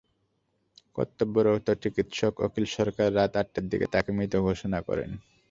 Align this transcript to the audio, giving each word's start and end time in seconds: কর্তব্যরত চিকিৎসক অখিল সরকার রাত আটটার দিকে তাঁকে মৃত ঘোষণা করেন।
কর্তব্যরত 0.95 1.67
চিকিৎসক 1.83 2.33
অখিল 2.45 2.65
সরকার 2.77 3.07
রাত 3.15 3.33
আটটার 3.37 3.65
দিকে 3.71 3.87
তাঁকে 3.93 4.11
মৃত 4.11 4.33
ঘোষণা 4.47 4.79
করেন। 4.87 5.09